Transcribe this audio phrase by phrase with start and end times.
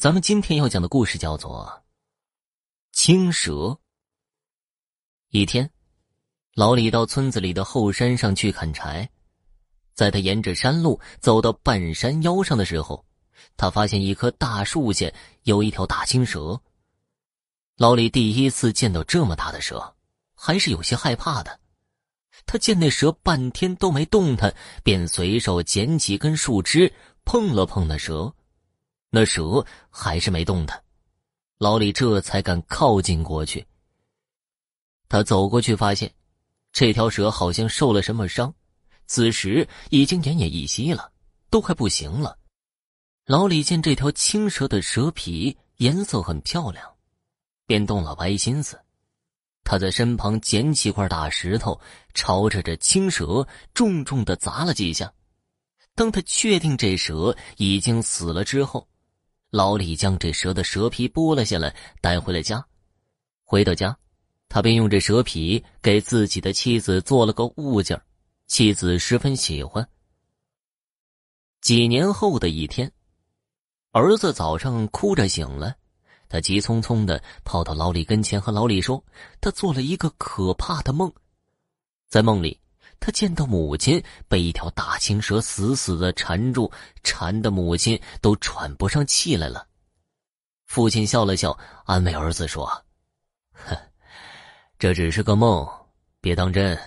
[0.00, 1.70] 咱们今天要讲的故事叫做
[2.90, 3.52] 《青蛇》。
[5.28, 5.70] 一天，
[6.54, 9.06] 老李到村子里的后山上去砍柴，
[9.92, 13.04] 在他沿着山路走到半山腰上的时候，
[13.58, 16.58] 他发现一棵大树下有一条大青蛇。
[17.76, 19.94] 老李第一次见到这么大的蛇，
[20.34, 21.60] 还是有些害怕的。
[22.46, 26.90] 他见那蛇半天都没动弹，便随手捡起根树枝
[27.26, 28.34] 碰了碰那蛇。
[29.10, 30.82] 那蛇还是没动弹，
[31.58, 33.66] 老李这才敢靠近过去。
[35.08, 36.14] 他走过去，发现
[36.72, 38.54] 这条蛇好像受了什么伤，
[39.06, 41.10] 此时已经奄奄一息了，
[41.50, 42.38] 都快不行了。
[43.26, 46.88] 老李见这条青蛇的蛇皮颜色很漂亮，
[47.66, 48.80] 便动了歪心思。
[49.64, 51.80] 他在身旁捡起块大石头，
[52.14, 55.12] 朝着这青蛇重重的砸了几下。
[55.96, 58.88] 当他确定这蛇已经死了之后，
[59.50, 62.64] 老李将这蛇的蛇皮剥了下来，带回了家。
[63.42, 63.96] 回到家，
[64.48, 68.00] 他便用这蛇皮给自己的妻子做了个物件，
[68.46, 69.88] 妻子十分喜欢。
[71.60, 72.90] 几年后的一天，
[73.90, 75.74] 儿子早上哭着醒了，
[76.28, 79.04] 他急匆匆的跑到老李跟前，和老李说
[79.42, 81.12] ：“他做了一个可怕的梦，
[82.08, 82.60] 在梦里。”
[83.00, 86.70] 他见到母亲被一条大青蛇死死的缠住，
[87.02, 89.66] 缠的母亲都喘不上气来了。
[90.66, 92.66] 父亲笑了笑，安慰儿子说
[93.52, 93.76] ：“哼，
[94.78, 95.66] 这只是个梦，
[96.20, 96.78] 别当真。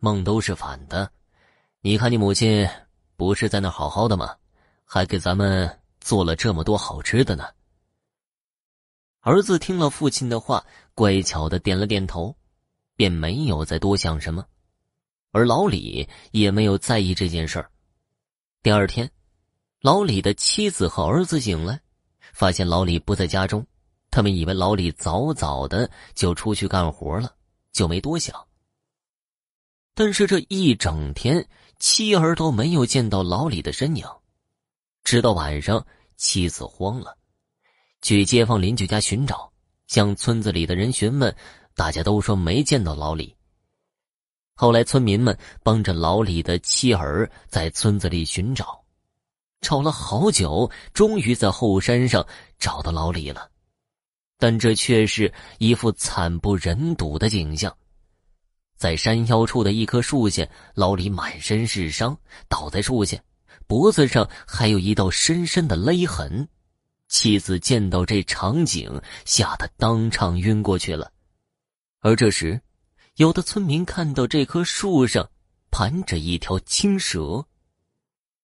[0.00, 1.10] 梦都是反的。
[1.80, 2.68] 你看你母亲
[3.16, 4.34] 不是在那好好的吗？
[4.84, 7.44] 还给咱们做了这么多好吃的呢。”
[9.20, 12.34] 儿子听了父亲的话，乖巧的点了点头，
[12.96, 14.46] 便没有再多想什么。
[15.38, 17.70] 而老李也没有在意这件事儿。
[18.60, 19.08] 第二天，
[19.80, 21.80] 老李的妻子和儿子醒来，
[22.32, 23.64] 发现老李不在家中，
[24.10, 27.32] 他们以为老李早早的就出去干活了，
[27.70, 28.34] 就没多想。
[29.94, 31.48] 但是这一整天，
[31.78, 34.04] 妻儿都没有见到老李的身影。
[35.04, 37.16] 直到晚上，妻子慌了，
[38.02, 39.52] 去街坊邻居家寻找，
[39.86, 41.32] 向村子里的人询问，
[41.76, 43.37] 大家都说没见到老李。
[44.60, 48.82] 后来，村民们帮着老李的妻儿在村子里寻找，
[49.60, 52.26] 找了好久，终于在后山上
[52.58, 53.48] 找到老李了。
[54.36, 57.72] 但这却是一副惨不忍睹的景象。
[58.76, 62.18] 在山腰处的一棵树下，老李满身是伤，
[62.48, 63.16] 倒在树下，
[63.68, 66.48] 脖子上还有一道深深的勒痕。
[67.06, 71.12] 妻子见到这场景，吓得当场晕过去了。
[72.00, 72.60] 而这时，
[73.18, 75.28] 有的村民看到这棵树上
[75.72, 77.44] 盘着一条青蛇，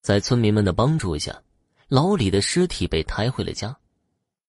[0.00, 1.42] 在村民们的帮助下，
[1.88, 3.76] 老李的尸体被抬回了家。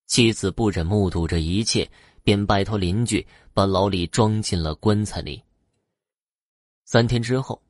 [0.08, 1.92] 妻子不忍目睹这一切，
[2.24, 5.44] 便拜托邻居把老李装进了棺材里。
[6.86, 7.62] 三天之后，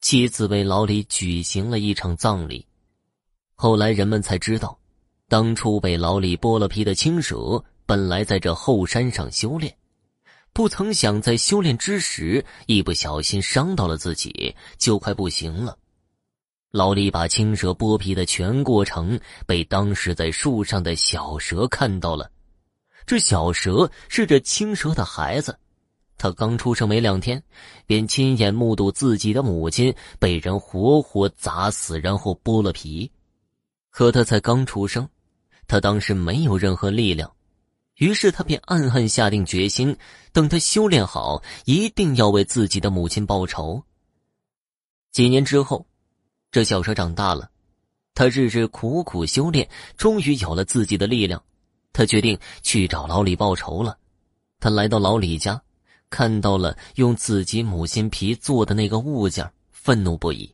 [0.00, 2.66] 妻子为老李举行了一场葬礼。
[3.54, 4.78] 后来人们才知道，
[5.28, 9.76] 当初被老李剥了皮的青蛇，本来在这后山上修炼。
[10.52, 15.76] 不曾想，在修炼之时，一不小心伤到了自己，就快不行了。
[16.70, 22.30] 老李把青蛇剥皮的全过程被当时在树上的小蛇看到了。
[23.06, 25.58] 这小蛇是这青蛇的孩子，
[26.16, 27.42] 他刚出生没两天，
[27.86, 33.10] 便亲眼目睹自己的母亲被人活活砸死，然后剥了皮。
[33.90, 35.08] 可他才刚出生，
[35.66, 37.32] 他当时没有任何力量。
[38.00, 39.94] 于是他便暗暗下定决心，
[40.32, 43.82] 等他修炼好，一定要为自己的母亲报仇。
[45.12, 45.86] 几年之后，
[46.50, 47.50] 这小蛇长大了，
[48.14, 49.68] 他日日苦苦修炼，
[49.98, 51.42] 终于有了自己的力量。
[51.92, 53.98] 他决定去找老李报仇了。
[54.60, 55.60] 他来到老李家，
[56.08, 60.50] 看到了用自己母亲皮做的那个物件，愤怒不已，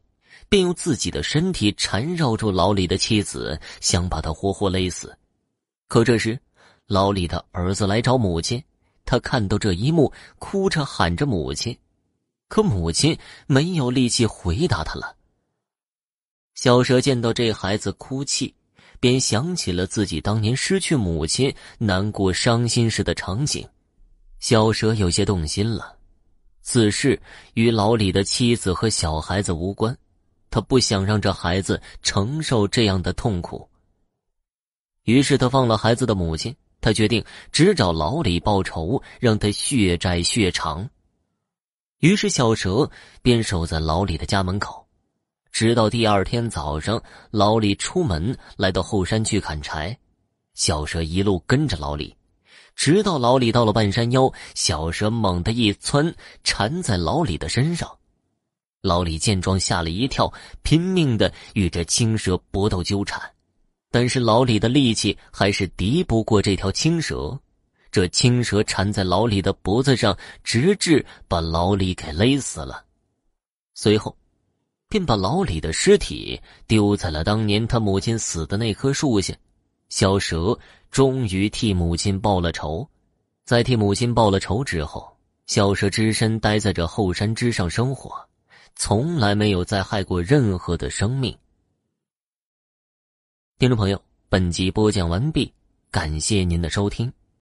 [0.49, 5.17] 便用自己的身体缠绕住老李的妻子，想把他活活勒死。
[5.87, 6.37] 可这时，
[6.89, 8.63] 老李的儿子来找母亲，
[9.05, 11.77] 他看到这一幕，哭着喊着母亲，
[12.49, 13.19] 可母亲
[13.49, 15.17] 没有力气回答他了。
[16.55, 18.55] 小蛇见到这孩子哭泣，
[19.01, 23.69] 便想起了自己当年失去母亲、难过伤心时的场景，
[24.39, 25.97] 小蛇有些动心了。
[26.63, 27.21] 此事
[27.55, 29.97] 与老李的妻子和小孩子无关，
[30.51, 33.69] 他不想让这孩子承受这样的痛苦，
[35.03, 36.55] 于是他放了孩子的母亲。
[36.87, 40.89] 他决定只找老李报仇，让他血债血偿。
[41.99, 42.89] 于是小蛇
[43.23, 44.87] 便守在老李的家门口，
[45.51, 47.03] 直到第二天早上，
[47.33, 49.99] 老李出门来到后山去砍柴，
[50.55, 52.15] 小蛇一路跟着老李，
[52.77, 57.99] 直到老李到了半山腰，小蛇猛地一窜，缠在老李的身上。
[58.81, 63.21] 老李见状吓了一跳，拼命的与这青蛇搏斗纠缠，
[63.91, 67.39] 但是老李的力气还是敌不过这条青蛇。
[67.91, 72.85] 这青蛇缠在老李的脖子上，直至把老李给勒死了。
[73.75, 74.15] 随后，
[74.89, 79.35] 便把老李的尸体丢在了当年他母亲死的那棵树下。
[79.89, 80.59] 小蛇
[80.91, 82.87] 终于替母亲报了仇。
[83.45, 85.17] 在替母亲报了仇之后，
[85.47, 88.13] 小蛇只身待在这后山之上生活。
[88.75, 91.35] 从来没有再害过任何的生命。
[93.59, 93.99] 听众朋友，
[94.29, 95.51] 本集播讲完毕，
[95.91, 97.11] 感谢您的收听。